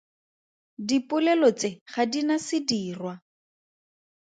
Dipolelo 0.87 1.49
tse 1.59 1.69
ga 1.91 2.03
di 2.11 2.21
na 2.27 2.35
sedirwa. 2.47 3.13